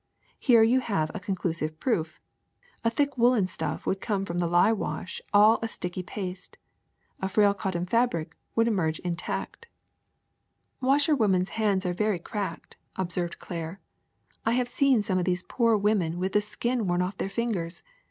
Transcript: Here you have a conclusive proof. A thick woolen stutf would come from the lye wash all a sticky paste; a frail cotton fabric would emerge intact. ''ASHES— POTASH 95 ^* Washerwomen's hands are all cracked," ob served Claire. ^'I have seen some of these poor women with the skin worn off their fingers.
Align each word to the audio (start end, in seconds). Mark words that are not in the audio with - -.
Here 0.39 0.63
you 0.63 0.79
have 0.79 1.11
a 1.13 1.19
conclusive 1.19 1.79
proof. 1.79 2.19
A 2.83 2.89
thick 2.89 3.19
woolen 3.19 3.45
stutf 3.45 3.85
would 3.85 4.01
come 4.01 4.25
from 4.25 4.39
the 4.39 4.47
lye 4.47 4.71
wash 4.73 5.21
all 5.31 5.59
a 5.61 5.67
sticky 5.67 6.01
paste; 6.01 6.57
a 7.19 7.29
frail 7.29 7.53
cotton 7.53 7.85
fabric 7.85 8.35
would 8.55 8.67
emerge 8.67 8.97
intact. 9.01 9.67
''ASHES— 10.81 10.81
POTASH 10.81 11.07
95 11.07 11.17
^* 11.17 11.17
Washerwomen's 11.45 11.49
hands 11.49 11.85
are 11.85 11.95
all 12.11 12.17
cracked," 12.17 12.77
ob 12.97 13.11
served 13.11 13.37
Claire. 13.37 13.79
^'I 14.47 14.55
have 14.55 14.67
seen 14.67 15.03
some 15.03 15.19
of 15.19 15.25
these 15.25 15.43
poor 15.43 15.77
women 15.77 16.17
with 16.17 16.31
the 16.33 16.41
skin 16.41 16.87
worn 16.87 17.03
off 17.03 17.17
their 17.19 17.29
fingers. 17.29 17.83